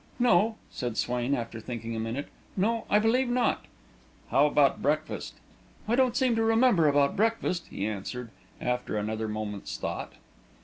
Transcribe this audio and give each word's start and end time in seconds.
"No," 0.17 0.55
said 0.71 0.97
Swain, 0.97 1.35
after 1.35 1.59
thinking 1.59 1.95
a 1.95 1.99
minute. 1.99 2.29
"No, 2.57 2.85
I 2.89 2.97
believe 2.97 3.29
not." 3.29 3.65
"How 4.31 4.47
about 4.47 4.81
breakfast?" 4.81 5.35
"I 5.87 5.93
don't 5.95 6.17
seem 6.17 6.35
to 6.37 6.43
remember 6.43 6.87
about 6.87 7.15
breakfast," 7.15 7.67
he 7.67 7.85
answered, 7.85 8.31
after 8.59 8.97
another 8.97 9.27
moment's 9.27 9.77
thought. 9.77 10.13